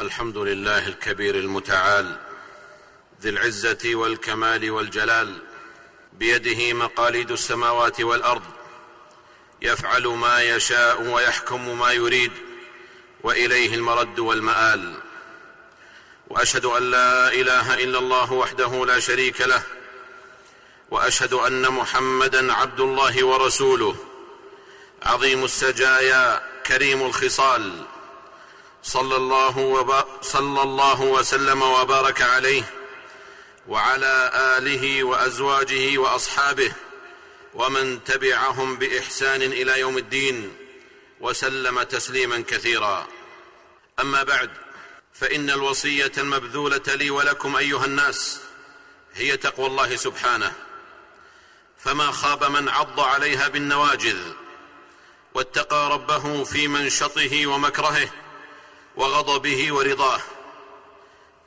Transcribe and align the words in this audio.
الحمد 0.00 0.36
لله 0.38 0.86
الكبير 0.88 1.34
المتعال 1.34 2.16
ذي 3.22 3.28
العزة 3.28 3.94
والكمال 3.94 4.70
والجلال 4.70 5.42
بيده 6.12 6.72
مقاليد 6.72 7.30
السماوات 7.30 8.00
والأرض 8.00 8.42
يفعل 9.62 10.06
ما 10.06 10.42
يشاء 10.42 11.02
ويحكم 11.02 11.78
ما 11.78 11.92
يريد 11.92 12.32
وإليه 13.22 13.74
المرد 13.74 14.18
والمآل. 14.18 14.94
وأشهد 16.28 16.64
أن 16.64 16.90
لا 16.90 17.32
إله 17.32 17.74
إلا 17.74 17.98
الله 17.98 18.32
وحده 18.32 18.86
لا 18.86 19.00
شريك 19.00 19.40
له 19.40 19.62
وأشهد 20.90 21.32
أن 21.32 21.68
محمدا 21.68 22.52
عبد 22.52 22.80
الله 22.80 23.26
ورسوله 23.26 23.96
عظيم 25.02 25.44
السجايا 25.44 26.42
كريم 26.66 27.02
الخصال. 27.02 27.84
صلى 28.82 29.16
الله, 29.16 29.58
وب... 29.58 30.04
صلى 30.22 30.62
الله 30.62 31.02
وسلم 31.02 31.62
وبارك 31.62 32.22
عليه 32.22 32.62
وعلى 33.68 34.30
آله 34.58 35.04
وأزواجه 35.04 35.98
وأصحابه 35.98 36.72
ومن 37.54 38.04
تبعهم 38.04 38.76
بإحسان 38.76 39.42
إلى 39.42 39.80
يوم 39.80 39.98
الدين 39.98 40.56
وسلم 41.20 41.82
تسليما 41.82 42.44
كثيرا. 42.48 43.06
أما 44.00 44.22
بعد 44.22 44.50
فإن 45.14 45.50
الوصية 45.50 46.12
المبذولة 46.18 46.82
لي 46.88 47.10
ولكم 47.10 47.56
أيها 47.56 47.84
الناس 47.84 48.40
هي 49.14 49.36
تقوى 49.36 49.66
الله 49.66 49.96
سبحانه. 49.96 50.52
فما 51.78 52.10
خاب 52.10 52.44
من 52.44 52.68
عض 52.68 53.00
عليها 53.00 53.48
بالنواجذ 53.48 54.18
واتقى 55.34 55.90
ربه 55.90 56.44
في 56.44 56.68
منشطه 56.68 57.46
ومكرهه 57.46 58.08
وغضبه 58.96 59.72
ورضاه. 59.72 60.20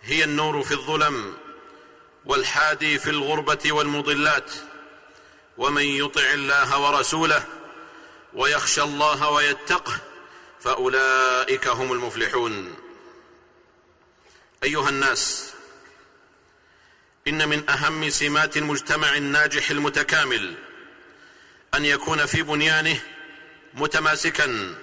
هي 0.02 0.24
النور 0.24 0.64
في 0.64 0.72
الظلم 0.72 1.38
والحادي 2.26 3.00
في 3.00 3.09
الغربة 3.09 3.72
والمضلات. 3.72 4.52
ومن 5.58 5.84
يطع 5.84 6.34
الله 6.34 6.80
ورسوله 6.80 7.45
ويخشى 8.34 8.82
الله 8.82 9.30
ويتقه 9.30 9.98
فأولئك 10.59 11.67
هم 11.67 11.92
المفلحون. 11.92 12.76
أيها 14.64 14.89
الناس 14.89 15.54
إن 17.28 17.50
من 17.50 17.70
أهم 17.70 18.10
سمات 18.10 18.58
المجتمع 18.58 19.17
الناجح 19.17 19.70
المتكامل 19.70 20.56
أن 21.76 21.86
يكون 21.86 22.26
في 22.26 22.44
بنيانه 22.44 23.00
متماسكا 23.73 24.76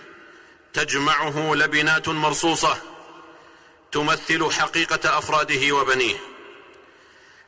تجمعه 0.72 1.54
لبنات 1.54 2.08
مرصوصة 2.08 2.76
تمثل 3.92 4.50
حقيقة 4.52 5.18
أفراده 5.18 5.72
وبنيه. 5.72 6.16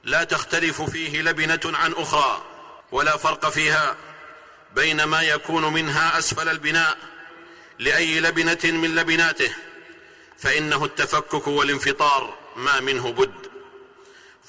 لا 0.04 0.24
تختلف 0.24 0.82
فيه 0.82 1.22
لبنة 1.22 1.60
عن 1.64 1.92
أخرى 1.92 2.42
ولا 2.92 3.16
فرق 3.16 3.48
فيها 3.48 3.96
بين 4.74 5.04
ما 5.04 5.22
يكون 5.22 5.72
منها 5.72 6.18
أسفل 6.18 6.48
البناء 6.48 6.98
لأي 7.78 8.20
لبنة 8.20 8.58
من 8.64 8.94
لبناته 8.94 9.54
فإنه 10.38 10.84
التفكك 10.84 11.46
والانفطار 11.46 12.38
ما 12.56 12.80
منه 12.80 13.12
بد. 13.12 13.50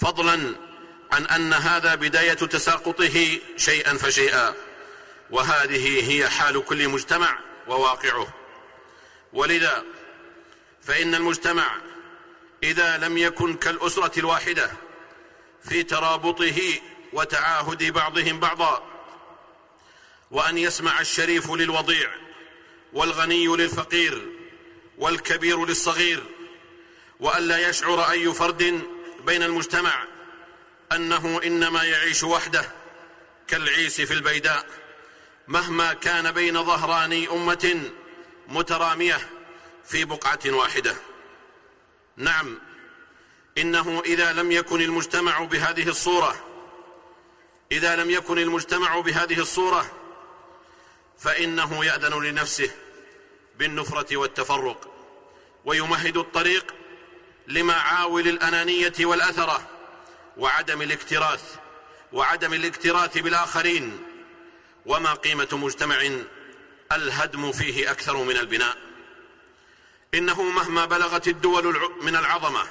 فضلا 0.01 0.55
عن 1.11 1.25
أن 1.25 1.53
هذا 1.53 1.95
بداية 1.95 2.33
تساقطه 2.33 3.39
شيئا 3.57 3.97
فشيئا 3.97 4.53
وهذه 5.31 6.11
هي 6.11 6.29
حال 6.29 6.65
كل 6.65 6.89
مجتمع 6.89 7.39
وواقعه. 7.67 8.42
ولذا 9.33 9.83
فإن 10.81 11.15
المجتمع 11.15 11.75
إذا 12.63 12.97
لم 12.97 13.17
يكن 13.17 13.53
كالأسرة 13.53 14.19
الواحدة 14.19 14.71
في 15.63 15.83
ترابطه 15.83 16.61
وتعاهد 17.13 17.83
بعضهم 17.83 18.39
بعضا 18.39 18.83
وأن 20.31 20.57
يسمع 20.57 20.99
الشريف 20.99 21.51
للوضيع 21.51 22.09
والغني 22.93 23.47
للفقير 23.47 24.27
والكبير 24.97 25.65
للصغير 25.65 26.23
والا 27.19 27.69
يشعر 27.69 28.11
أي 28.11 28.33
فرد 28.33 28.81
بين 29.25 29.43
المجتمع 29.43 30.03
أنه 30.91 31.41
إنما 31.43 31.83
يعيش 31.83 32.23
وحده 32.23 32.71
كالعيس 33.47 34.01
في 34.01 34.13
البيداء 34.13 34.65
مهما 35.47 35.93
كان 35.93 36.31
بين 36.31 36.63
ظهراني 36.63 37.29
أمة 37.31 37.91
مترامية 38.53 39.29
في 39.85 40.05
بقعة 40.05 40.39
واحدة. 40.45 40.95
نعم 42.17 42.59
إنه 43.57 44.01
إذا 44.05 44.33
لم 44.33 44.51
يكن 44.51 44.81
المجتمع 44.81 45.43
بهذه 45.43 45.89
الصورة 45.89 46.35
إذا 47.71 47.95
لم 47.95 48.09
يكن 48.09 48.37
المجتمع 48.37 48.99
بهذه 48.99 49.39
الصورة 49.39 49.91
فإنه 51.19 51.85
يأذن 51.85 52.23
لنفسه 52.23 52.71
بالنفرة 53.57 54.17
والتفرق 54.17 54.93
ويمهد 55.65 56.17
الطريق 56.17 56.75
لمعاول 57.47 58.27
الأنانية 58.27 58.93
والأثرة 58.99 59.67
وعدم 60.37 60.81
الاكتراث 60.81 61.55
وعدم 62.13 62.53
الاكتراث 62.53 63.17
بالآخرين 63.17 63.99
وما 64.85 65.13
قيمة 65.13 65.47
مجتمع 65.51 66.09
الهدم 66.91 67.51
فيه 67.51 67.91
أكثر 67.91 68.17
من 68.17 68.37
البناء. 68.37 68.77
إنه 70.13 70.43
مهما 70.43 70.85
بلغت 70.85 71.27
الدول 71.27 71.91
من 72.01 72.15
العظمة 72.15 72.67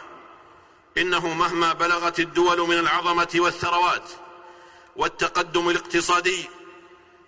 إنه 0.99 1.35
مهما 1.35 1.73
بلغت 1.73 2.21
الدول 2.21 2.69
من 2.69 2.79
العظمة 2.79 3.29
والثروات 3.35 4.11
والتقدم 4.97 5.69
الاقتصادي 5.69 6.45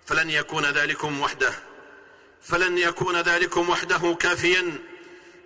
فلن 0.05 0.29
يكون 0.29 0.65
ذلكم 0.65 1.21
وحده. 1.21 1.53
فلن 2.41 2.77
يكون 2.77 3.15
ذلكم 3.15 3.69
وحده 3.69 4.17
كافيا 4.19 4.77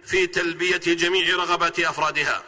في 0.06 0.28
تلبية 0.28 0.78
جميع 0.78 1.36
رغبات 1.36 1.80
أفرادها 1.80 2.44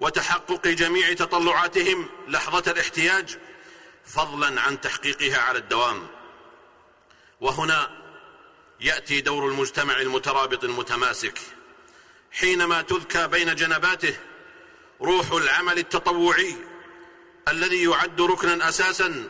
وتحقق 0.00 0.66
جميع 0.66 1.12
تطلعاتهم 1.12 2.08
لحظة 2.28 2.70
الاحتياج 2.70 3.38
فضلا 4.06 4.60
عن 4.60 4.80
تحقيقها 4.80 5.38
على 5.38 5.58
الدوام. 5.58 6.06
وهنا 7.40 8.00
يأتي 8.80 9.20
دور 9.20 9.48
المجتمع 9.48 10.00
المترابط 10.00 10.64
المتماسك. 10.64 11.38
حينما 12.32 12.82
تذكى 12.82 13.26
بين 13.26 13.54
جنباته 13.54 14.16
روح 15.00 15.32
العمل 15.32 15.78
التطوعي 15.78 16.56
الذي 17.48 17.84
يعد 17.84 18.20
ركنا 18.20 18.68
أساسا 18.68 19.28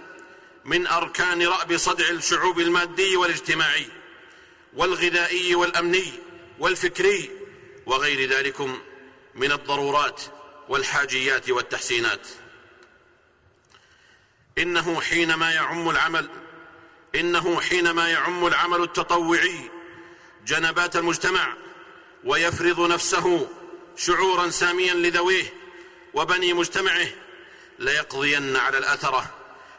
من 0.64 0.86
أركان 0.86 1.46
رأب 1.46 1.76
صدع 1.76 2.08
الشعوب 2.08 2.60
المادي 2.60 3.16
والاجتماعي 3.16 3.86
والغذائي 4.76 5.54
والأمني 5.54 6.12
والفكري 6.58 7.30
وغير 7.86 8.30
ذلك 8.30 8.60
من 9.34 9.52
الضرورات 9.52 10.22
والحاجيات 10.68 11.50
والتحسينات. 11.50 12.28
إنه 14.58 15.00
حينما 15.00 15.52
يعم 15.52 15.90
العمل 15.90 16.28
إنه 17.14 17.60
حينما 17.60 18.08
يعم 18.08 18.46
العمل 18.46 18.82
التطوعي 18.82 19.70
جنبات 20.46 20.96
المجتمع 20.96 21.54
ويفرض 22.24 22.80
نفسه 22.80 23.48
شعورا 23.96 24.50
ساميا 24.50 24.94
لذويه 24.94 25.54
وبني 26.14 26.52
مجتمعه 26.52 27.08
ليقضين 27.78 28.56
على 28.56 28.78
الاثره 28.78 29.30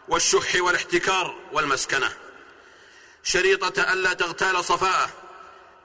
والشح 0.08 0.56
والاحتكار 0.56 1.36
والمسكنة. 1.52 2.14
شريطة 3.24 3.94
ألا 3.94 4.14
تغتال 4.14 4.66
صفاءه 4.66 5.10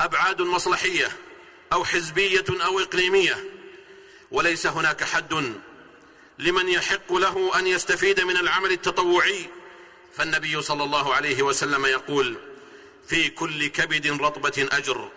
أبعاد 0.00 0.42
مصلحية 0.42 1.08
أو 1.72 1.84
حزبية 1.84 2.44
أو 2.50 2.80
إقليمية. 2.80 3.44
وليس 4.30 4.66
هناك 4.66 5.04
حد 5.04 5.54
لمن 6.38 6.68
يحق 6.68 7.12
له 7.12 7.58
أن 7.58 7.66
يستفيد 7.66 8.20
من 8.20 8.36
العمل 8.36 8.72
التطوعي 8.72 9.46
فالنبي 10.14 10.62
صلى 10.62 10.84
الله 10.84 11.14
عليه 11.14 11.42
وسلم 11.42 11.86
يقول 11.86 12.36
في 13.08 13.30
كل 13.30 13.66
كبد 13.66 14.06
رطبة 14.06 14.68
أجر. 14.72 15.10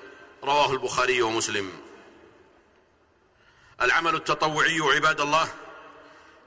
رواه 0.44 0.72
البخاري 0.72 1.22
ومسلم. 1.22 1.72
العمل 3.82 4.16
التطوعي 4.16 4.80
عباد 4.80 5.22
الله 5.22 5.50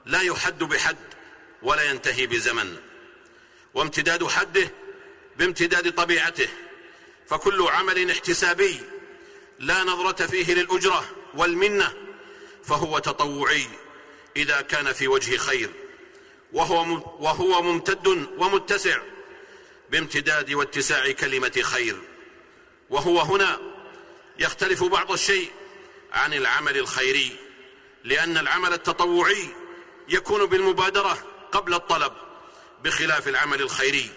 لا 0.05 0.21
يحد 0.21 0.63
بحد 0.63 0.97
ولا 1.61 1.83
ينتهي 1.83 2.27
بزمن. 2.27 2.77
وامتداد 3.73 4.27
حده 4.27 4.71
بامتداد 5.37 5.95
طبيعته. 5.95 6.47
فكل 7.27 7.67
عمل 7.67 8.11
احتسابي 8.11 8.81
لا 9.59 9.83
نظرة 9.83 10.25
فيه 10.25 10.53
للأجرة 10.53 11.05
والمنة 11.33 11.93
فهو 12.63 12.99
تطوعي 12.99 13.67
إذا 14.35 14.61
كان 14.61 14.93
في 14.93 15.07
وجه 15.07 15.37
خير. 15.37 15.69
وهو 16.53 17.01
وهو 17.19 17.61
ممتد 17.61 18.07
ومتسع 18.37 18.97
بامتداد 19.89 20.53
واتساع 20.53 21.11
كلمة 21.11 21.61
خير. 21.63 21.95
وهو 22.89 23.19
هنا 23.19 23.59
يختلف 24.39 24.83
بعض 24.83 25.11
الشيء 25.11 25.51
عن 26.13 26.33
العمل 26.33 26.77
الخيري 26.77 27.35
لأن 28.03 28.37
العمل 28.37 28.73
التطوعي 28.73 29.47
يكون 30.09 30.45
بالمبادرة 30.45 31.17
قبل 31.51 31.73
الطلب 31.73 32.13
بخلاف 32.83 33.27
العمل 33.27 33.61
الخيري 33.61 34.09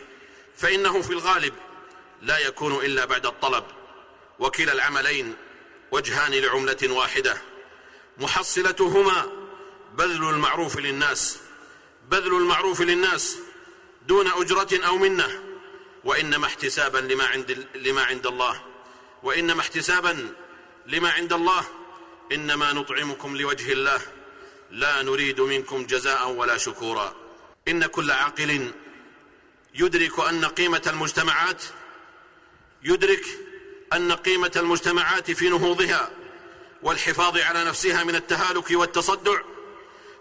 فإنه 0.56 1.02
في 1.02 1.10
الغالب 1.10 1.54
لا 2.22 2.38
يكون 2.38 2.84
إلا 2.84 3.04
بعد 3.04 3.26
الطلب 3.26 3.64
وكلا 4.38 4.72
العملين 4.72 5.36
وجهان 5.92 6.32
لعملة 6.32 6.76
واحدة 6.82 7.36
محصلتهما 8.18 9.32
بذل 9.94 10.28
المعروف 10.28 10.76
للناس 10.78 11.38
بذل 12.10 12.34
المعروف 12.34 12.80
للناس 12.80 13.38
دون 14.08 14.26
أجرة 14.26 14.86
أو 14.86 14.98
منة 14.98 15.42
وإنما 16.04 16.46
احتسابا 16.46 16.98
لما 16.98 17.24
عند 17.24 17.66
لما 17.74 18.02
عند 18.02 18.26
الله. 18.26 18.62
وإنما 19.22 19.60
احتسابا 19.60 20.34
لما 20.86 21.10
عند 21.10 21.32
الله. 21.32 21.64
إنما 22.32 22.72
نطعمكم 22.72 23.36
لوجه 23.36 23.72
الله. 23.72 24.00
لا 24.70 25.02
نريد 25.02 25.40
منكم 25.40 25.86
جزاء 25.86 26.28
ولا 26.28 26.56
شكورا. 26.56 27.14
إن 27.68 27.86
كل 27.86 28.10
عاقل 28.10 28.72
يدرك 29.74 30.20
أن 30.20 30.44
قيمة 30.44 30.82
المجتمعات 30.86 31.62
يدرك 32.82 33.24
أن 33.92 34.12
قيمة 34.12 34.52
المجتمعات 34.56 35.30
في 35.30 35.48
نهوضها 35.48 36.10
والحفاظ 36.82 37.38
على 37.38 37.64
نفسها 37.64 38.04
من 38.04 38.14
التهالك 38.14 38.70
والتصدع 38.70 39.40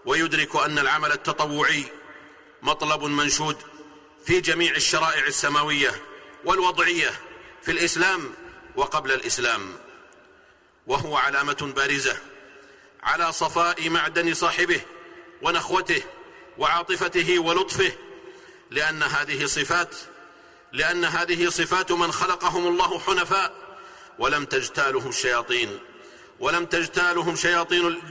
ويدرك 0.06 0.56
أن 0.56 0.78
العمل 0.78 1.12
التطوعي 1.12 1.84
مطلب 2.62 3.04
منشود 3.04 3.56
في 4.26 4.40
جميع 4.40 4.74
الشرائع 4.74 5.26
السماوية 5.26 6.02
والوضعية 6.44 7.10
في 7.62 7.70
الإسلام 7.72 8.34
وقبل 8.76 9.12
الإسلام. 9.12 9.72
وهو 10.86 11.16
علامة 11.16 11.72
بارزة 11.76 12.16
على 13.02 13.32
صفاء 13.32 13.90
معدن 13.90 14.34
صاحبه 14.34 14.80
ونخوته 15.42 16.02
وعاطفته 16.58 17.38
ولطفه 17.38 17.92
لأن 18.70 19.02
هذه 19.02 19.46
صفات 19.46 19.96
لأن 20.72 21.04
هذه 21.04 21.48
صفات 21.48 21.92
من 21.92 22.12
خلقهم 22.12 22.66
الله 22.66 22.98
حنفاء 22.98 23.52
ولم 24.18 24.44
تجتالهم 24.44 25.08
الشياطين 25.08 25.78
ولم 26.40 26.66
تجتالهم 26.66 27.36
شياطين 27.36 28.02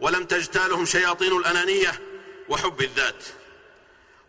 ولم 0.00 0.24
تجتالهم 0.24 0.84
شياطين 0.84 1.36
الأنانية 1.36 2.00
وحب 2.48 2.80
الذات. 2.82 3.24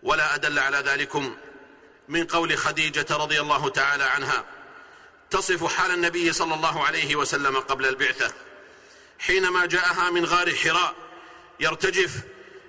ولا 0.04 0.36
أدل 0.36 0.60
على 0.60 0.78
ذلكم 0.78 1.38
من 2.08 2.26
قول 2.26 2.58
خديجة 2.58 3.06
رضي 3.12 3.42
الله 3.42 3.70
تعالى 3.70 4.04
عنها 4.04 4.46
تصف 5.30 5.74
حال 5.74 5.92
النبي 5.92 6.34
صلى 6.34 6.54
الله 6.54 6.86
عليه 6.86 7.16
وسلم 7.16 7.58
قبل 7.58 7.86
البعثة 7.86 8.34
حينما 9.20 9.66
جاءها 9.66 10.10
من 10.10 10.26
غار 10.26 10.56
حراء 10.56 10.96
يرتجف 11.60 12.12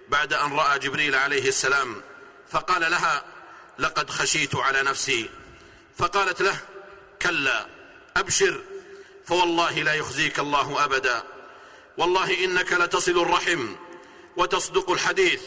بعد 0.09 0.33
أن 0.33 0.53
رأى 0.53 0.79
جبريل 0.79 1.15
عليه 1.15 1.49
السلام 1.49 2.03
فقال 2.51 2.91
لها 2.91 3.25
لقد 3.79 4.11
خشيت 4.11 4.57
على 4.57 4.83
نفسي. 4.83 5.31
فقالت 5.99 6.43
له 6.43 6.59
كلا 7.23 7.67
أبشر 8.17 8.61
فوالله 9.27 9.83
لا 9.83 9.95
يخزيك 9.95 10.39
الله 10.39 10.85
أبدا. 10.85 11.23
والله 12.01 12.45
إنك 12.45 12.73
لتصل 12.73 13.23
الرحم 13.23 13.75
وتصدق 14.37 14.91
الحديث 14.91 15.43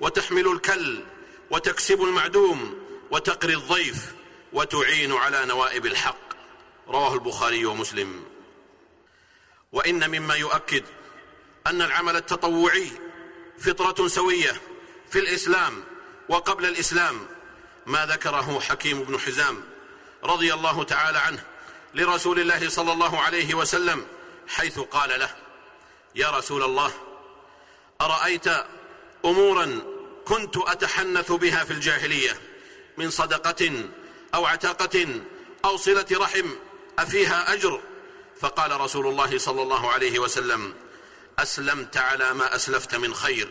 وتحمل 0.00 0.48
الكل 0.48 1.04
وتكسب 1.50 2.02
المعدوم 2.02 2.78
وتقري 3.10 3.54
الضيف 3.54 4.14
وتعين 4.52 5.12
على 5.12 5.46
نوائب 5.46 5.86
الحق. 5.86 6.34
رواه 6.88 7.14
البخاري 7.14 7.66
ومسلم. 7.66 8.24
وإن 9.72 10.10
مما 10.10 10.34
يؤكد 10.34 10.84
أن 11.66 11.82
العمل 11.82 12.16
التطوعي 12.16 12.90
فطرة 13.58 14.08
سوية 14.08 14.60
في 15.10 15.18
الإسلام 15.18 15.84
وقبل 16.28 16.66
الإسلام 16.66 17.26
ما 17.86 18.06
ذكره 18.06 18.60
حكيم 18.60 19.04
بن 19.04 19.18
حزام 19.18 19.64
رضي 20.24 20.54
الله 20.54 20.84
تعالى 20.84 21.18
عنه 21.18 21.44
لرسول 21.94 22.40
الله 22.40 22.68
صلى 22.68 22.92
الله 22.92 23.20
عليه 23.20 23.54
وسلم 23.54 24.06
حيث 24.48 24.78
قال 24.78 25.20
له 25.20 25.49
يا 26.14 26.30
رسول 26.30 26.62
الله 26.62 26.92
أرأيت 28.00 28.46
امورا 29.24 29.80
كنت 30.24 30.56
أتحنث 30.56 31.32
بها 31.32 31.64
في 31.64 31.70
الجاهلية 31.70 32.40
من 32.96 33.10
صدقة 33.10 33.84
أو 34.34 34.46
عتاقة 34.46 35.20
أو 35.64 35.76
صلة 35.76 36.06
رحم 36.12 36.46
أفيها 36.98 37.52
أجر؟ 37.52 37.80
فقال 38.40 38.80
رسول 38.80 39.06
الله 39.06 39.38
صلى 39.38 39.62
الله 39.62 39.90
عليه 39.90 40.18
وسلم 40.18 40.74
أسلمت 41.38 41.96
على 41.96 42.34
ما 42.34 42.54
أسلفت 42.56 42.94
من 42.94 43.14
خير 43.14 43.50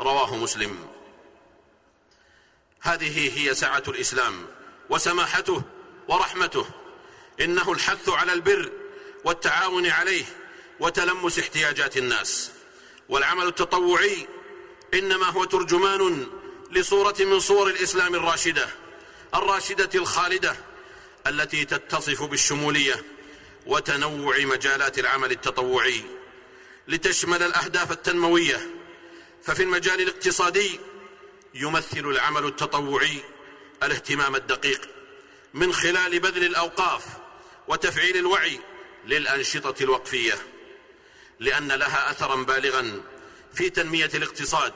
رواه 0.00 0.36
مسلم. 0.36 0.86
هذه 2.80 3.38
هي 3.38 3.54
سعه 3.54 3.82
الإسلام 3.88 4.46
وسماحته 4.90 5.62
ورحمته 6.08 6.66
إنه 7.40 7.72
الحث 7.72 8.08
على 8.08 8.32
البر 8.32 8.72
والتعاون 9.24 9.86
عليه 9.86 10.24
وتلمس 10.80 11.38
احتياجات 11.38 11.96
الناس. 11.96 12.50
والعمل 13.08 13.46
التطوعي 13.46 14.26
إنما 14.94 15.26
هو 15.26 15.44
ترجمان 15.44 16.26
لصورة 16.70 17.16
من 17.20 17.40
صور 17.40 17.70
الإسلام 17.70 18.14
الراشدة 18.14 18.68
الراشدة 19.34 19.90
الخالدة 19.94 20.56
التي 21.26 21.64
تتصف 21.64 22.22
بالشمولية 22.22 23.04
وتنوع 23.66 24.38
مجالات 24.38 24.98
العمل 24.98 25.30
التطوعي. 25.30 26.04
لتشمل 26.88 27.42
الأهداف 27.42 27.92
التنموية 27.92 28.70
ففي 29.42 29.62
المجال 29.62 30.00
الاقتصادي 30.00 30.80
يمثل 31.54 31.98
العمل 31.98 32.44
التطوعي 32.44 33.18
الاهتمام 33.82 34.36
الدقيق 34.36 34.88
من 35.54 35.72
خلال 35.72 36.18
بذل 36.18 36.44
الأوقاف 36.44 37.04
وتفعيل 37.68 38.16
الوعي 38.16 38.60
للأنشطة 39.06 39.82
الوقفية. 39.82 40.53
لأن 41.40 41.72
لها 41.72 42.10
اثرا 42.10 42.36
بالغا 42.36 43.00
في 43.54 43.70
تنمية 43.70 44.10
الاقتصاد 44.14 44.72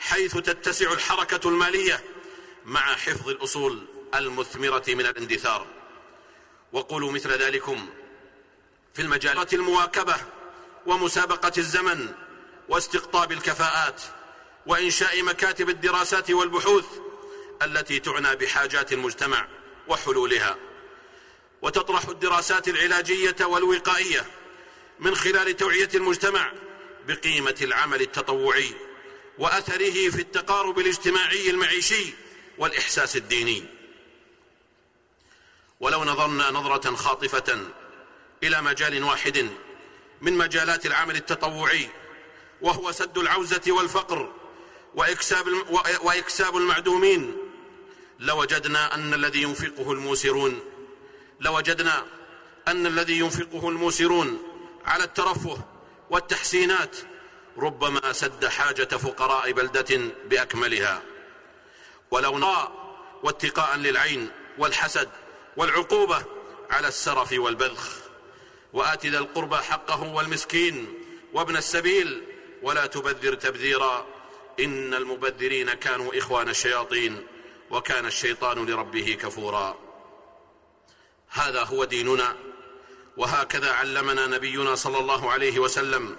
حيث 0.00 0.36
تتسع 0.36 0.92
الحركة 0.92 1.48
المالية 1.48 2.04
مع 2.64 2.80
حفظ 2.80 3.28
الأصول 3.28 3.86
المثمرة 4.14 4.84
من 4.88 5.06
الاندثار. 5.06 5.66
وقولوا 6.72 7.12
مثل 7.12 7.30
ذلكم 7.30 7.86
في 8.94 9.02
المجالات 9.02 9.54
المواكبة 9.54 10.16
ومسابقة 10.86 11.52
الزمن 11.58 12.14
واستقطاب 12.68 13.32
الكفاءات 13.32 14.02
وإنشاء 14.66 15.22
مكاتب 15.22 15.68
الدراسات 15.68 16.30
والبحوث 16.30 16.86
التي 17.62 18.00
تعنى 18.00 18.36
بحاجات 18.36 18.92
المجتمع 18.92 19.48
وحلولها. 19.88 20.56
وتطرح 21.62 22.08
الدراسات 22.08 22.68
العلاجية 22.68 23.36
والوقائية 23.40 24.24
من 25.00 25.14
خلال 25.14 25.56
توعية 25.56 25.88
المجتمع 25.94 26.52
بقيمة 27.08 27.56
العمل 27.62 28.00
التطوعي 28.00 28.74
وأثره 29.38 30.10
في 30.10 30.20
التقارب 30.20 30.78
الاجتماعي 30.78 31.50
المعيشي 31.50 32.14
والإحساس 32.58 33.16
الديني. 33.16 33.64
ولو 35.80 36.04
نظرنا 36.04 36.50
نظرة 36.50 36.94
خاطفة 36.94 37.58
إلى 38.42 38.62
مجال 38.62 39.04
واحد 39.04 39.48
من 40.20 40.32
مجالات 40.32 40.86
العمل 40.86 41.16
التطوعي 41.16 41.88
وهو 42.60 42.92
سد 42.92 43.18
العوزة 43.18 43.62
والفقر 43.68 44.32
وإكساب 46.02 46.56
المعدومين 46.56 47.36
لوجدنا 48.18 48.94
أن 48.94 49.14
الذي 49.14 49.42
ينفقه 49.42 49.92
الموسرون 49.92 50.60
لوجدنا 51.40 52.06
أن 52.68 52.86
الذي 52.86 53.18
ينفقه 53.18 53.68
الموسرون 53.68 54.55
على 54.86 55.04
الترفه 55.04 55.58
والتحسينات 56.10 56.96
ربما 57.58 58.12
سد 58.12 58.46
حاجة 58.46 58.84
فقراء 58.96 59.52
بلدة 59.52 60.00
بأكملها. 60.24 61.02
ولو 62.10 62.38
نرى 62.38 62.72
واتقاء 63.22 63.76
للعين 63.76 64.30
والحسد 64.58 65.08
والعقوبة 65.56 66.24
على 66.70 66.88
السرف 66.88 67.32
والبذخ 67.32 67.98
وآت 68.72 69.06
ذا 69.06 69.18
القربى 69.18 69.56
حقه 69.56 70.02
والمسكين 70.02 70.94
وابن 71.32 71.56
السبيل 71.56 72.22
ولا 72.62 72.86
تبذر 72.86 73.34
تبذيرا. 73.34 74.06
إن 74.60 74.94
المبذرين 74.94 75.72
كانوا 75.72 76.18
إخوان 76.18 76.48
الشياطين 76.48 77.26
وكان 77.70 78.06
الشيطان 78.06 78.66
لربه 78.66 79.18
كفورا. 79.22 79.78
هذا 81.28 81.62
هو 81.62 81.84
ديننا. 81.84 82.36
وهكذا 83.16 83.72
علمنا 83.72 84.26
نبينا 84.26 84.74
صلى 84.74 84.98
الله 84.98 85.32
عليه 85.32 85.58
وسلم 85.58 86.16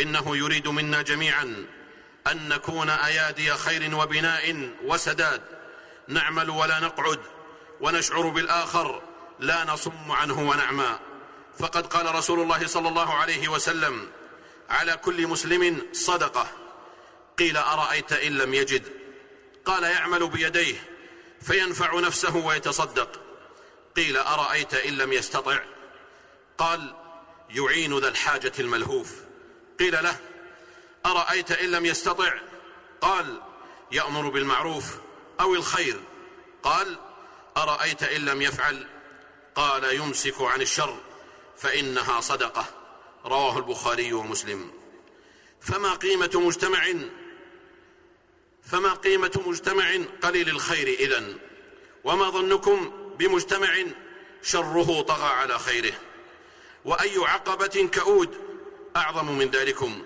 إنه 0.00 0.36
يريد 0.36 0.68
منا 0.68 1.02
جميعا 1.02 1.66
أن 2.26 2.48
نكون 2.48 2.90
أيادي 2.90 3.52
خير 3.54 3.94
وبناء 3.94 4.70
وسداد. 4.84 5.42
نعمل 6.08 6.50
ولا 6.50 6.80
نقعد 6.80 7.20
ونشعر 7.80 8.28
بالآخر 8.28 9.02
لا 9.40 9.64
نصم 9.64 10.10
عنه 10.12 10.48
ونعمى. 10.48 10.98
فقد 11.58 11.86
قال 11.86 12.14
رسول 12.14 12.40
الله 12.40 12.66
صلى 12.66 12.88
الله 12.88 13.14
عليه 13.14 13.48
وسلم 13.48 14.08
على 14.70 14.96
كل 14.96 15.26
مسلم 15.26 15.86
صدقة. 15.92 16.46
قيل 17.38 17.56
أرأيت 17.56 18.12
إن 18.12 18.38
لم 18.38 18.54
يجد؟ 18.54 18.82
قال 19.64 19.82
يعمل 19.82 20.28
بيديه 20.28 20.76
فينفع 21.42 22.00
نفسه 22.00 22.36
ويتصدق. 22.36 23.20
قيل 23.96 24.16
أرأيت 24.16 24.74
إن 24.74 24.96
لم 24.96 25.12
يستطع؟ 25.12 25.58
قال 26.58 26.94
يعين 27.50 27.98
ذا 27.98 28.08
الحاجة 28.08 28.52
الملهوف. 28.58 29.12
قيل 29.78 29.92
له 29.92 30.16
أرأيت 31.06 31.52
إن 31.52 31.70
لم 31.70 31.86
يستطع؟ 31.86 32.34
قال 33.00 33.40
يأمر 33.92 34.28
بالمعروف 34.28 34.84
أو 35.40 35.54
الخير. 35.54 36.00
قال 36.62 36.98
أرأيت 37.56 38.02
إن 38.02 38.24
لم 38.24 38.42
يفعل؟ 38.42 38.86
قال 39.54 39.94
يمسك 39.94 40.40
عن 40.40 40.60
الشر 40.62 40.98
فإنها 41.56 42.20
صدقة. 42.20 42.66
رواه 43.24 43.58
البخاري 43.58 44.12
ومسلم. 44.12 44.70
فما 45.60 45.94
قيمة 45.94 46.30
مجتمع؟ 46.34 46.92
فما 48.62 48.94
قيمة 48.94 49.42
مجتمع 49.46 49.98
قليل 50.22 50.48
الخير 50.48 50.88
إذن؟ 50.88 51.38
وما 52.04 52.30
ظنكم 52.30 52.92
بمجتمع 53.18 53.76
شره 54.42 55.02
طغى 55.02 55.26
على 55.26 55.58
خيره؟ 55.58 55.92
وأي 56.84 57.18
عقبة 57.18 57.90
كؤود 57.94 58.38
أعظم 58.96 59.38
من 59.38 59.50
ذلكم. 59.50 60.04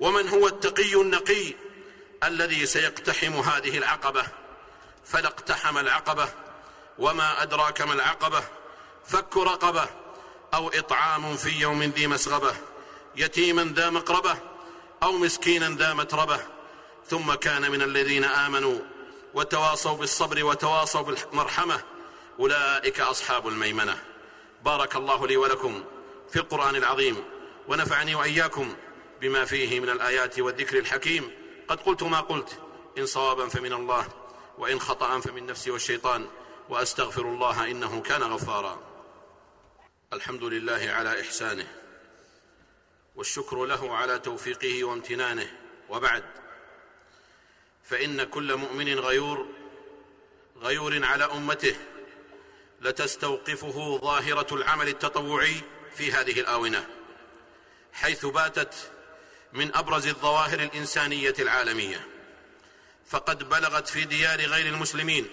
ومن 0.00 0.28
هو 0.28 0.46
التقي 0.46 0.94
النقي 0.94 1.54
الذي 2.24 2.66
سيقتحم 2.66 3.32
هذه 3.34 3.78
العقبة؟ 3.78 4.24
فلا 5.04 5.28
اقتحم 5.28 5.78
العقبة 5.78 6.28
وما 6.98 7.42
أدراك 7.42 7.80
ما 7.80 7.92
العقبة؟ 7.92 8.44
فك 9.06 9.36
رقبة 9.36 9.88
أو 10.54 10.68
إطعام 10.68 11.36
في 11.36 11.50
يوم 11.50 11.82
ذي 11.82 12.06
مسغبة 12.06 12.54
يتيما 13.16 13.72
ذا 13.76 13.90
مقربة 13.90 14.38
أو 15.02 15.12
مسكينا 15.12 15.68
ذا 15.68 15.94
متربة. 15.94 16.40
ثم 17.06 17.34
كان 17.34 17.70
من 17.70 17.82
الذين 17.82 18.24
آمنوا 18.24 18.78
وتواصوا 19.34 19.96
بالصبر 19.96 20.44
وتواصوا 20.44 21.02
بالمرحمة. 21.02 21.80
أولئك 22.40 23.00
أصحاب 23.00 23.48
الميمنة. 23.48 24.11
بارك 24.64 24.96
الله 24.96 25.26
لي 25.26 25.36
ولكم 25.36 25.84
في 26.30 26.36
القرآن 26.36 26.76
العظيم 26.76 27.24
ونفعني 27.68 28.14
وإياكم 28.14 28.74
بما 29.20 29.44
فيه 29.44 29.80
من 29.80 29.90
الآيات 29.90 30.38
والذكر 30.38 30.78
الحكيم. 30.78 31.30
قد 31.68 31.80
قلت 31.80 32.02
ما 32.02 32.20
قلت 32.20 32.58
إن 32.98 33.06
صوابا 33.06 33.48
فمن 33.48 33.72
الله 33.72 34.08
وإن 34.58 34.80
خطأ 34.80 35.20
فمن 35.20 35.46
نفسي 35.46 35.70
والشيطان 35.70 36.28
وأستغفر 36.68 37.22
الله 37.22 37.70
إنه 37.70 38.00
كان 38.00 38.22
غفارا. 38.22 38.80
الحمد 40.12 40.44
لله 40.44 40.90
على 40.90 41.20
إحسانه 41.20 41.66
والشكر 43.16 43.64
له 43.64 43.94
على 43.94 44.18
توفيقه 44.18 44.84
وامتنانه. 44.84 45.58
وبعد 45.88 46.24
فإن 47.84 48.24
كل 48.24 48.56
مؤمن 48.56 48.98
غيور 48.98 49.46
غيور 50.60 51.04
على 51.04 51.24
أمته. 51.24 51.76
لتستوقفه 52.82 53.98
ظاهرة 53.98 54.54
العمل 54.54 54.88
التطوعي 54.88 55.60
في 55.96 56.12
هذه 56.12 56.40
الآونة 56.40 56.86
حيث 57.92 58.26
باتت 58.26 58.74
من 59.52 59.76
أبرز 59.76 60.06
الظواهر 60.06 60.60
الإنسانية 60.60 61.34
العالمية. 61.38 62.06
فقد 63.06 63.48
بلغت 63.48 63.88
في 63.88 64.04
ديار 64.04 64.40
غير 64.40 64.66
المسلمين 64.66 65.26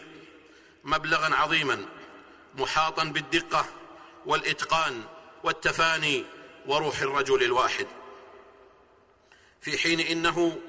مبلغا 0.83 1.35
عظيما 1.35 1.85
محاطا 2.55 3.03
بالدقة 3.03 3.65
والإتقان 4.25 5.03
والتفاني 5.43 6.25
وروح 6.65 6.99
الرجل 7.01 7.43
الواحد. 7.43 7.87
في 9.61 9.77
حين 9.77 9.99
إنه 9.99 10.59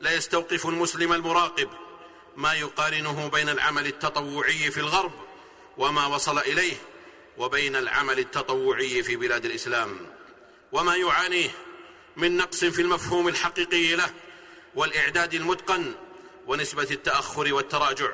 لا 0.00 0.12
يستوقف 0.12 0.66
المسلم 0.66 1.12
المراقب 1.12 1.68
ما 2.36 2.54
يقارنه 2.54 3.28
بين 3.28 3.48
العمل 3.48 3.86
التطوعي 3.86 4.70
في 4.70 4.80
الغرب 4.80 5.23
وما 5.78 6.06
وصل 6.06 6.38
إليه 6.38 6.76
وبين 7.38 7.76
العمل 7.76 8.18
التطوعي 8.18 9.02
في 9.02 9.16
بلاد 9.16 9.44
الإسلام. 9.44 9.96
وما 10.72 10.96
يعانيه 10.96 11.50
من 12.16 12.36
نقص 12.36 12.64
في 12.64 12.82
المفهوم 12.82 13.28
الحقيقي 13.28 13.96
له 13.96 14.10
والإعداد 14.74 15.34
المتقن 15.34 15.94
ونسبة 16.46 16.88
التأخر 16.90 17.54
والتراجع 17.54 18.12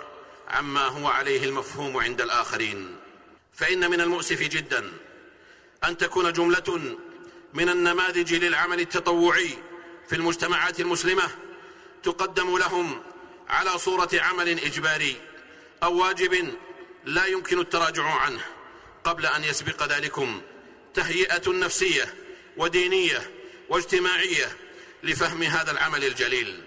عما 0.49 0.87
هو 0.87 1.07
عليه 1.07 1.45
المفهوم 1.45 1.97
عند 1.97 2.21
الآخرين. 2.21 2.97
فإن 3.55 3.91
من 3.91 4.01
المؤسف 4.01 4.43
جدا 4.43 4.93
أن 5.85 5.97
تكون 5.97 6.33
جملة 6.33 6.97
من 7.55 7.69
النماذج 7.69 8.35
للعمل 8.35 8.81
التطوعي 8.81 9.59
في 10.09 10.17
المجتمعات 10.17 10.81
المسلمة 10.81 11.29
تقدم 12.03 12.59
لهم 12.59 13.03
على 13.49 13.79
صورة 13.79 14.09
عمل 14.15 14.49
إجباري 14.49 15.17
أو 15.83 16.03
واجب 16.03 16.55
لا 17.05 17.27
يمكن 17.27 17.61
التراجع 17.61 18.05
عنه 18.05 18.45
قبل 19.05 19.27
أن 19.27 19.45
يسبق 19.45 19.83
ذلكم. 19.83 20.43
تهيئة 20.95 21.51
نفسية 21.51 22.15
ودينية 22.57 23.31
واجتماعية 23.69 24.57
لفهم 25.03 25.43
هذا 25.43 25.71
العمل 25.71 26.05
الجليل. 26.05 26.63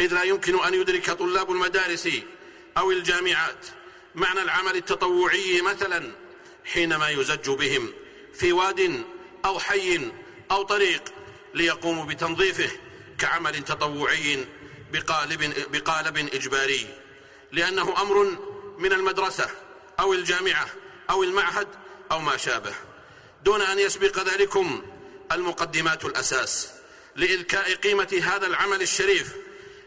إذ 0.00 0.14
لا 0.14 0.22
يمكن 0.22 0.64
أن 0.64 0.74
يدرك 0.74 1.10
طلاب 1.10 1.50
المدارس 1.50 2.08
أو 2.76 2.90
الجامعات 2.90 3.66
معنى 4.14 4.42
العمل 4.42 4.76
التطوعي 4.76 5.60
مثلا 5.60 6.12
حينما 6.64 7.08
يزج 7.08 7.50
بهم 7.50 7.92
في 8.34 8.52
واد 8.52 9.04
أو 9.44 9.58
حي 9.58 10.12
أو 10.50 10.62
طريق 10.62 11.02
ليقوموا 11.54 12.04
بتنظيفه 12.04 12.70
كعمل 13.18 13.64
تطوعي 13.64 14.46
بقالب, 14.92 15.54
بقالب 15.72 16.16
إجباري. 16.16 17.03
لأنه 17.54 18.02
أمر 18.02 18.38
من 18.78 18.92
المدرسة 18.92 19.50
أو 20.00 20.12
الجامعة 20.12 20.66
أو 21.10 21.22
المعهد 21.22 21.68
أو 22.12 22.20
ما 22.20 22.36
شابه. 22.36 22.74
دون 23.44 23.62
أن 23.62 23.78
يسبق 23.78 24.18
ذلكم 24.18 24.82
المقدمات 25.32 26.04
الأساس 26.04 26.72
لإلكاء 27.16 27.74
قيمة 27.74 28.22
هذا 28.22 28.46
العمل 28.46 28.82
الشريف 28.82 29.36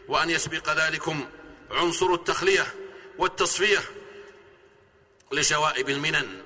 وأن 0.08 0.30
يسبق 0.30 0.72
ذلكم 0.72 1.28
عنصر 1.70 2.14
التخلية 2.14 2.74
والتصفية 3.18 3.78
لشوائب 5.32 5.88
المنن 5.88 6.42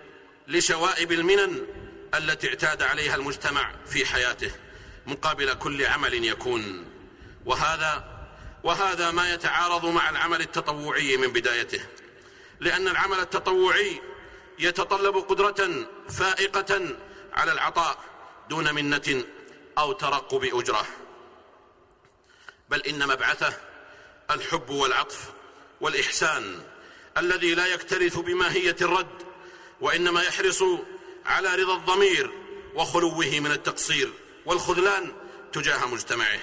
لشوائب 0.49 1.13
المنن 1.13 1.67
التي 2.15 2.49
اعتاد 2.49 2.83
عليها 2.83 3.15
المجتمع 3.15 3.75
في 3.87 4.07
حياته 4.07 4.51
مقابل 5.07 5.55
كل 5.55 5.87
عمل 5.87 6.25
يكون. 6.25 6.85
وهذا 7.45 8.22
وهذا 8.65 9.11
ما 9.11 9.35
يتعارض 9.35 9.87
مع 9.87 10.11
العمل 10.11 10.41
التطوعي 10.41 11.17
من 11.17 11.33
بدايته 11.33 11.81
لأن 12.61 12.89
العمل 12.89 13.21
التطوعي 13.21 14.01
يتطلب 14.59 15.17
قدرة 15.17 15.87
فائقة 16.09 16.97
على 17.33 17.53
العطاء 17.53 17.99
دون 18.51 18.75
منة 18.75 19.25
أو 19.79 19.93
ترقب 19.93 20.45
أجرة. 20.45 20.87
بل 22.69 22.81
إن 22.81 23.09
مبعثه 23.09 23.55
الحب 24.31 24.71
والعطف 24.71 25.33
والإحسان 25.81 26.63
الذي 27.17 27.55
لا 27.55 27.67
يكترث 27.67 28.19
بماهية 28.19 28.77
الرد 28.81 29.23
وإنما 29.81 30.23
يحرص 30.23 30.65
على 31.27 31.55
رضا 31.55 31.77
الضمير 31.77 32.33
وخلوه 32.75 33.41
من 33.41 33.51
التقصير 33.51 34.13
والخذلان 34.47 35.13
تجاه 35.53 35.87
مجتمعه. 35.87 36.41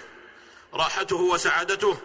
راحته 0.74 1.16
وسعادته 1.16 1.98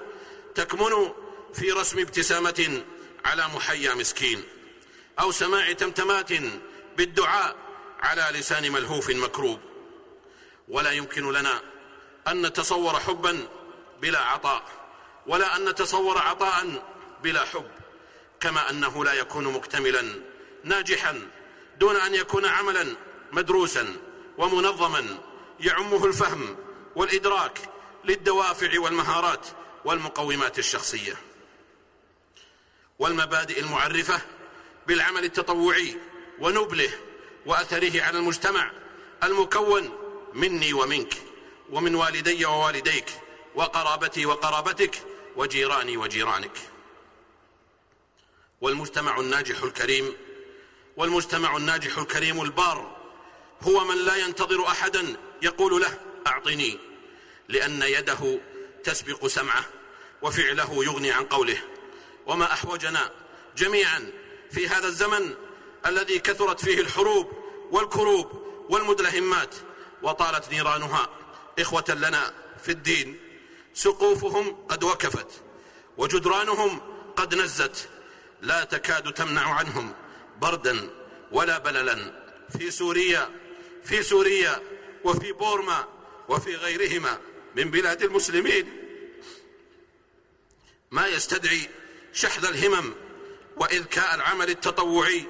تكمن 0.55 1.13
في 1.55 1.73
رسم 1.73 1.99
ابتسامة 1.99 2.83
على 3.25 3.49
محيا 3.55 3.95
مسكين 3.95 4.45
أو 5.21 5.31
سماع 5.31 5.73
تمتمات 5.73 6.31
بالدعاء 6.97 7.57
على 8.01 8.39
لسان 8.39 8.73
ملهوف 8.73 9.11
مكروب. 9.11 9.61
ولا 10.69 10.91
يمكن 10.91 11.33
لنا 11.33 11.61
أن 12.29 12.47
نتصور 12.47 13.01
حبا 13.01 13.49
بلا 14.03 14.19
عطاء 14.19 14.63
ولا 15.27 15.57
أن 15.57 15.69
نتصور 15.69 16.19
عطاء 16.19 16.85
بلا 17.23 17.45
حب 17.45 17.71
كما 18.41 18.71
أنه 18.71 19.05
لا 19.05 19.13
يكون 19.13 19.53
مكتملا 19.53 20.21
ناجحا 20.65 21.29
دون 21.79 21.97
أن 21.97 22.15
يكون 22.15 22.47
عملا 22.47 22.97
مدروسا 23.33 23.97
ومنظما 24.39 25.19
يعمه 25.61 26.07
الفهم 26.07 26.57
والإدراك 26.97 27.59
للدوافع 28.05 28.81
والمهارات 28.81 29.47
والمقومات 29.85 30.59
الشخصية 30.59 31.17
والمبادئ 32.99 33.61
المعرفة 33.61 34.21
بالعمل 34.87 35.25
التطوعي 35.25 35.97
ونبله 36.39 36.91
وأثره 37.47 38.03
على 38.03 38.19
المجتمع 38.19 38.71
المكون 39.23 39.91
مني 40.35 40.73
ومنك 40.73 41.15
ومن 41.71 41.95
والدي 41.95 42.45
ووالديك 42.47 43.07
وقرابتي 43.55 44.27
وقرابتك 44.27 45.03
وجيراني 45.37 45.97
وجيرانك. 45.97 46.59
والمجتمع 48.61 49.21
الناجح 49.21 49.63
الكريم 49.63 50.17
والمجتمع 50.97 51.57
الناجح 51.57 51.99
الكريم 51.99 52.43
البار 52.43 52.97
هو 53.63 53.85
من 53.85 54.05
لا 54.05 54.17
ينتظر 54.17 54.67
أحدا 54.67 55.17
يقول 55.43 55.83
له 55.83 56.01
أعطني. 56.27 56.79
لأن 57.49 57.83
يده 57.83 58.41
تسبق 58.85 59.27
سمعه 59.27 59.65
وفعله 60.23 60.85
يغني 60.85 61.13
عن 61.13 61.25
قوله. 61.25 61.59
وما 62.27 62.53
أحوجنا 62.53 63.11
جميعا 63.57 64.13
في 64.51 64.69
هذا 64.69 64.87
الزمن 64.87 65.35
الذي 65.87 66.19
كثرت 66.19 66.61
فيه 66.61 66.81
الحروب 66.81 67.33
والكروب 67.71 68.43
والمدلهمات 68.69 69.55
وطالت 70.03 70.53
نيرانها. 70.53 71.09
إخوة 71.59 71.85
لنا 71.89 72.35
في 72.63 72.69
الدين 72.69 73.21
سقوفهم 73.75 74.67
قد 74.69 74.85
وكفت 74.85 75.29
وجدرانهم 75.97 76.81
قد 77.17 77.35
نزت. 77.35 77.89
لا 78.43 78.65
تكاد 78.65 79.13
تمنع 79.13 79.55
عنهم 79.55 79.95
بردا 80.41 80.91
ولا 81.33 81.59
بللا. 81.59 82.25
في 82.59 82.71
سوريا 82.71 83.31
في 83.85 84.03
سوريا 84.03 84.63
وفي 85.05 85.33
بورما 85.33 85.89
وفي 86.29 86.57
غيرهما. 86.57 87.19
من 87.57 87.71
بلاد 87.71 88.03
المسلمين. 88.03 88.81
ما 90.91 91.07
يستدعي 91.07 91.69
شحذ 92.13 92.45
الهمم 92.45 92.95
واذكاء 93.57 94.15
العمل 94.15 94.51
التطوعي 94.51 95.25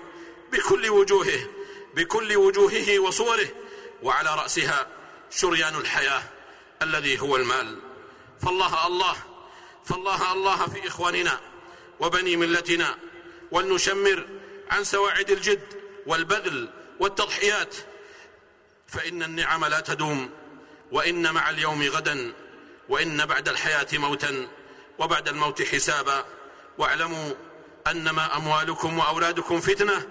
بكل 0.53 0.91
وجوهه 0.91 1.49
بكل 1.95 2.37
وجوهه 2.37 2.99
وصوره 2.99 3.49
وعلى 4.03 4.35
رأسها 4.35 4.87
شريان 5.31 5.75
الحياة 5.75 6.23
الذي 6.83 7.21
هو 7.21 7.37
المال. 7.37 7.79
فالله 8.43 8.87
الله 8.87 9.17
فالله 9.85 10.33
الله 10.33 10.67
في 10.67 10.89
إخواننا 10.89 11.41
وبني 12.01 12.37
ملتنا 12.37 12.99
ولنشمر 13.51 14.29
عن 14.71 14.85
سواعد 14.85 15.31
الجد 15.31 15.83
والبذل 16.07 16.71
والتضحيات. 17.01 17.75
فإن 18.87 19.23
النعم 19.23 19.65
لا 19.65 19.81
تدوم 19.81 20.31
وإن 20.95 21.35
مع 21.35 21.51
اليوم 21.51 21.83
غدا 21.83 22.33
وإن 22.89 23.27
بعد 23.27 23.49
الحياة 23.49 23.87
موتا 23.93 24.49
وبعد 24.99 25.29
الموت 25.29 25.63
حسابا. 25.63 26.25
واعلموا 26.79 27.35
أنما 27.87 28.37
أموالكم 28.37 28.99
وأولادكم 28.99 29.61
فتنة 29.61 30.09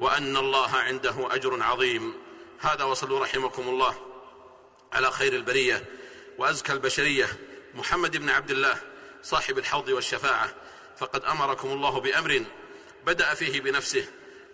وأن 0.00 0.36
الله 0.36 0.76
عنده 0.76 1.34
أجر 1.34 1.62
عظيم. 1.62 2.14
هذا 2.60 2.84
وصلوا 2.84 3.20
رحمكم 3.20 3.62
الله. 3.68 3.94
على 4.92 5.10
خير 5.10 5.32
البرية 5.32 5.84
وأزكى 6.38 6.72
البشرية. 6.72 7.26
محمد 7.74 8.16
بن 8.16 8.30
عبد 8.30 8.50
الله 8.50 8.80
صاحب 9.22 9.58
الحوض 9.58 9.88
والشفاعة. 9.88 10.54
فقد 10.98 11.24
أمركم 11.24 11.68
الله 11.68 12.00
بأمر 12.00 12.44
بدأ 13.06 13.34
فيه 13.34 13.60
بنفسه 13.60 14.06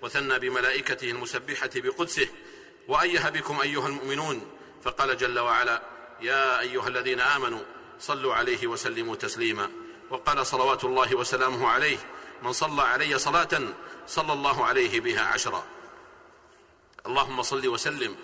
وثنى 0.02 0.38
بملائكته 0.38 1.10
المسبحة 1.10 1.70
بقدسه. 1.74 2.28
وايه 2.88 3.28
بكم 3.28 3.60
أيها 3.60 3.86
المؤمنون 3.86 4.59
فقال 4.84 5.16
جل 5.16 5.38
وعلا 5.38 5.82
يا 6.20 6.60
أيها 6.60 6.88
الذين 6.88 7.20
آمنوا 7.20 7.60
صلوا 8.00 8.34
عليه 8.34 8.66
وسلموا 8.66 9.16
تسليما. 9.16 9.70
وقال 10.10 10.46
صلوات 10.46 10.84
الله 10.84 11.14
وسلامه 11.14 11.68
عليه 11.68 11.98
من 12.42 12.52
صلى 12.52 12.82
علي 12.82 13.18
صلاة 13.18 13.62
صلى 14.06 14.32
الله 14.32 14.64
عليه 14.64 15.00
بها 15.00 15.20
عشرا. 15.20 15.64
اللهم 17.06 17.42
صل 17.42 17.68
وسلم 17.68 18.16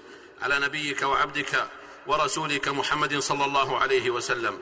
على 0.43 0.59
نبيك 0.59 1.03
وعبدك 1.03 1.69
ورسولك 2.07 2.69
محمد 2.69 3.19
صلى 3.19 3.45
الله 3.45 3.79
عليه 3.79 4.11
وسلم. 4.11 4.59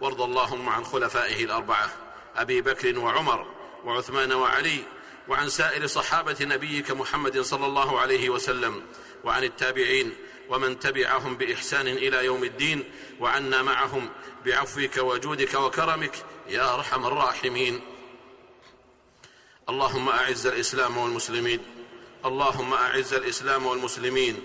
وارض 0.00 0.22
اللهم 0.22 0.68
عن 0.68 0.84
خلفائه 0.84 1.44
الأربعة 1.44 1.90
أبي 2.36 2.60
بكر 2.60 2.98
وعمر 2.98 3.46
وعثمان 3.84 4.32
وعلي 4.32 4.84
وعن 5.28 5.48
سائر 5.48 5.86
صحابة 5.86 6.36
نبيك 6.40 6.90
محمد 6.90 7.40
صلى 7.40 7.66
الله 7.66 8.00
عليه 8.00 8.30
وسلم 8.30 8.82
وعن 9.24 9.44
التابعين 9.44 10.16
ومن 10.48 10.78
تبعهم 10.78 11.36
بإحسان 11.36 11.86
إلى 11.86 12.24
يوم 12.24 12.44
الدين 12.44 12.84
وعنا 13.20 13.62
معهم 13.62 14.08
بعفوك 14.46 14.96
وجودك 14.96 15.54
وكرمك 15.54 16.14
يا 16.48 16.74
أرحم 16.74 17.06
الراحمين. 17.06 17.80
اللهم 19.68 20.08
أعز 20.08 20.46
الإسلام 20.46 20.96
والمسلمين 20.96 21.60
اللهم 22.24 22.72
أعز 22.74 23.14
الإسلام 23.14 23.66
والمسلمين 23.66 24.36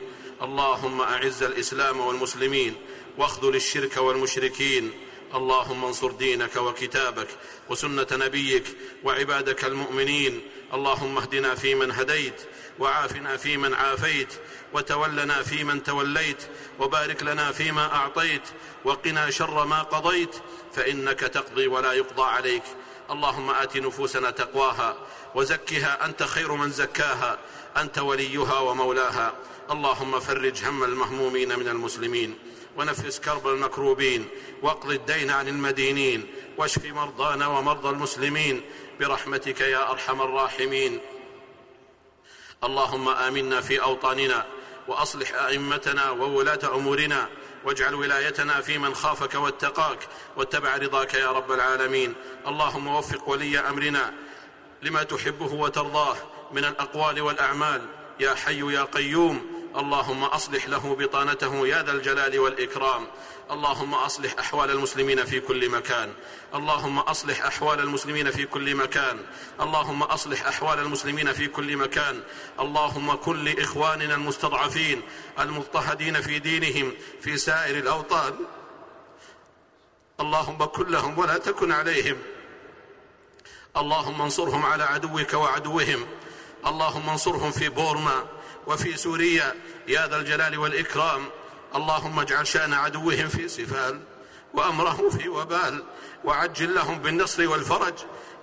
اللهم 0.41 1.01
أعز 1.01 1.43
الإسلام 1.43 1.99
والمسلمين 1.99 2.75
واخذل 3.17 3.55
الشرك 3.55 3.97
والمشركين 3.97 4.91
اللهم 5.35 5.85
انصر 5.85 6.11
دينك 6.11 6.55
وكتابك 6.55 7.27
وسنة 7.69 8.07
نبيك 8.11 8.63
وعبادك 9.03 9.65
المؤمنين. 9.65 10.41
اللهم 10.73 11.17
اهدنا 11.17 11.55
فيمن 11.55 11.91
هديت 11.91 12.41
وعافنا 12.79 13.37
فيمن 13.37 13.73
عافيت 13.73 14.33
وتولنا 14.73 15.43
فيمن 15.43 15.83
توليت 15.83 16.47
وبارك 16.79 17.23
لنا 17.23 17.51
فيما 17.51 17.95
أعطيت 17.95 18.41
وقنا 18.85 19.29
شر 19.29 19.65
ما 19.65 19.81
قضيت 19.81 20.35
فإنك 20.73 21.19
تقضي 21.19 21.67
ولا 21.67 21.93
يقضى 21.93 22.23
عليك. 22.23 22.63
اللهم 23.11 23.49
آت 23.49 23.77
نفوسنا 23.77 24.31
تقواها 24.31 24.95
وزكها 25.35 26.05
أنت 26.05 26.23
خير 26.23 26.51
من 26.53 26.71
زكاها 26.71 27.39
أنت 27.77 27.99
وليها 27.99 28.59
ومولاها. 28.59 29.33
اللهم 29.71 30.19
فرج 30.19 30.65
هم 30.65 30.83
المهمومين 30.83 31.59
من 31.59 31.67
المسلمين. 31.67 32.35
ونفس 32.77 33.19
كرب 33.19 33.47
المكروبين 33.47 34.27
واقض 34.61 34.91
الدين 34.91 35.29
عن 35.29 35.47
المدينين 35.47 36.27
واشف 36.57 36.85
مرضانا 36.85 37.47
ومرضى 37.47 37.89
المسلمين 37.89 38.61
برحمتك 38.99 39.61
يا 39.61 39.91
أرحم 39.91 40.21
الراحمين. 40.21 40.99
اللهم 42.63 43.09
آمنا 43.09 43.61
في 43.61 43.81
أوطاننا 43.81 44.45
وأصلح 44.87 45.33
أئمتنا 45.33 46.09
وولاة 46.09 46.75
أمورنا 46.75 47.29
واجعل 47.65 47.95
ولايتنا 47.95 48.61
في 48.61 48.77
من 48.77 48.95
خافك 48.95 49.33
واتقاك 49.33 50.07
واتبع 50.37 50.77
رضاك 50.77 51.13
يا 51.13 51.31
رب 51.31 51.51
العالمين. 51.51 52.13
اللهم 52.47 52.87
وفق 52.87 53.29
ولي 53.29 53.59
أمرنا 53.59 54.13
لما 54.81 55.03
تحبه 55.03 55.53
وترضاه 55.53 56.15
من 56.51 56.65
الأقوال 56.65 57.21
والأعمال. 57.21 57.85
يا 58.19 58.33
حي 58.35 58.73
يا 58.73 58.83
قيوم 58.83 59.50
اللهم 59.75 60.23
أصلح 60.23 60.69
له 60.69 60.95
بطانته 60.95 61.67
يا 61.67 61.83
ذا 61.83 61.91
الجلال 61.91 62.39
والإكرام. 62.39 63.07
اللهم 63.51 63.93
أصلح 63.93 64.39
أحوال 64.39 64.71
المسلمين 64.71 65.25
في 65.25 65.39
كل 65.39 65.69
مكان. 65.69 66.13
اللهم 66.55 66.99
أصلح 66.99 67.45
أحوال 67.45 67.79
المسلمين 67.79 68.31
في 68.31 68.45
كل 68.45 68.75
مكان. 68.75 69.25
اللهم 69.61 70.03
أصلح 70.03 70.47
أحوال 70.47 70.79
المسلمين 70.79 71.33
في 71.33 71.47
كل 71.47 71.77
مكان. 71.77 72.23
اللهم 72.59 73.15
كن 73.15 73.43
لإخواننا 73.43 74.15
المستضعفين 74.15 75.01
المضطهدين 75.39 76.21
في 76.21 76.39
دينهم 76.39 76.93
في 77.21 77.37
سائر 77.37 77.77
الأوطان. 77.77 78.33
اللهم 80.19 80.65
كن 80.65 80.87
لهم 80.87 81.19
ولا 81.19 81.37
تكن 81.37 81.71
عليهم. 81.71 82.17
اللهم 83.77 84.21
انصرهم 84.21 84.65
على 84.65 84.83
عدوك 84.83 85.33
وعدوهم. 85.33 86.07
اللهم 86.65 87.09
انصرهم 87.09 87.51
في 87.51 87.69
بورما. 87.69 88.40
وفي 88.67 88.97
سوريا 88.97 89.53
يا 89.87 90.07
ذا 90.07 90.17
الجلال 90.17 90.57
والإكرام 90.57 91.29
اللهم 91.75 92.19
اجعل 92.19 92.47
شأن 92.47 92.73
عدوهم 92.73 93.27
في 93.27 93.47
سفال 93.47 93.99
وأمره 94.53 95.09
في 95.09 95.29
وبال 95.29 95.83
وعجل 96.23 96.75
لهم 96.75 96.99
بالنصر 96.99 97.47
والفرج. 97.47 97.93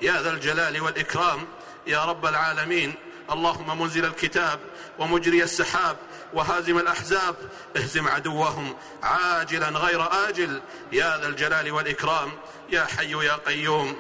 يا 0.01 0.23
ذا 0.23 0.31
الجلال 0.31 0.81
والإكرام 0.81 1.47
يا 1.87 2.05
رب 2.05 2.27
العالمين 2.27 2.95
اللهم 3.31 3.81
منزل 3.81 4.05
الكتاب 4.05 4.61
ومجري 4.99 5.43
السحاب 5.43 5.97
وهازم 6.35 6.79
الأحزاب. 6.79 7.37
اهزم 7.77 8.09
عدوهم 8.09 8.77
عاجلا 9.03 9.69
غير 9.69 10.29
آجل. 10.29 10.63
يا 10.93 11.19
ذا 11.19 11.29
الجلال 11.29 11.71
والإكرام 11.71 12.33
يا 12.71 12.85
حي 12.85 13.27
يا 13.27 13.35
قيوم. 13.35 13.97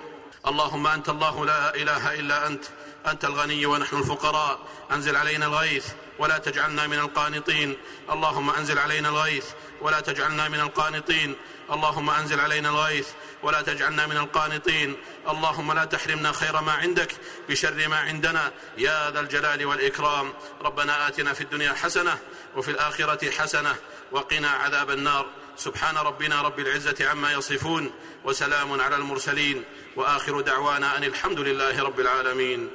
اللهم 0.46 0.86
أنت 0.86 1.08
الله 1.08 1.46
لا 1.46 1.74
إله 1.74 2.14
إلا 2.14 2.46
أنت. 2.46 2.64
أنت 3.06 3.24
الغني 3.24 3.66
ونحن 3.66 3.96
الفقراء. 3.96 4.58
أنزل 4.92 5.16
علينا 5.16 5.46
الغيث. 5.46 5.86
ولا 6.18 6.38
تجعلنا 6.38 6.86
من 6.86 6.98
القانطين. 6.98 7.76
اللهم 8.10 8.50
أنزل 8.50 8.78
علينا 8.78 9.08
الغيث 9.08 9.46
ولا 9.80 10.00
تجعلنا 10.00 10.48
من 10.48 10.60
القانطين. 10.60 11.36
اللهم 11.70 12.10
أنزل 12.10 12.40
علينا 12.40 12.68
الغيث 12.68 13.08
ولا 13.42 13.62
تجعلنا 13.62 14.06
من 14.06 14.16
القانطين. 14.16 14.96
اللهم 15.28 15.72
لا 15.72 15.84
تحرمنا 15.84 16.32
خير 16.32 16.60
ما 16.60 16.72
عندك 16.72 17.12
بشر 17.48 17.88
ما 17.88 17.96
عندنا. 17.96 18.52
يا 18.78 19.10
ذا 19.10 19.20
الجلال 19.20 19.66
والإكرام. 19.66 20.32
ربنا 20.62 21.08
آتنا 21.08 21.32
في 21.32 21.40
الدنيا 21.40 21.72
حسنة 21.72 22.18
وفي 22.56 22.70
الآخرة 22.70 23.30
حسنة 23.30 23.76
وقنا 24.12 24.50
عذاب 24.50 24.90
النار. 24.90 25.26
سبحان 25.56 25.96
ربنا 25.96 26.42
رب 26.42 26.58
العزة 26.58 27.08
عما 27.08 27.32
يصفون 27.32 27.90
وسلام 28.24 28.80
على 28.80 28.96
المرسلين 28.96 29.64
وآخر 29.96 30.40
دعوانا 30.40 30.96
أن 30.96 31.04
الحمد 31.04 31.40
لله 31.40 31.82
رب 31.82 32.00
العالمين. 32.00 32.70